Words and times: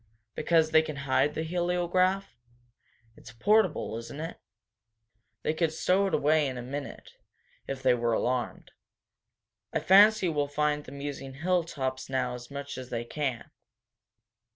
"Because 0.33 0.71
they 0.71 0.81
can 0.81 0.95
hide 1.05 1.35
the 1.35 1.43
heliograph? 1.43 2.35
It's 3.15 3.31
portable, 3.31 3.95
isn't 3.99 4.19
it?" 4.19 4.37
"Yes. 4.39 4.39
They 5.43 5.53
could 5.53 5.71
stow 5.71 6.07
it 6.07 6.15
away 6.15 6.47
in 6.47 6.57
a 6.57 6.63
minute, 6.63 7.11
if 7.67 7.83
they 7.83 7.93
were 7.93 8.13
alarmed. 8.13 8.71
I 9.71 9.79
fancy 9.79 10.27
we'll 10.27 10.47
find 10.47 10.85
them 10.85 11.01
using 11.01 11.35
hilltops 11.35 12.09
now 12.09 12.33
as 12.33 12.49
much 12.49 12.79
as 12.79 12.89
they 12.89 13.05
can." 13.05 13.51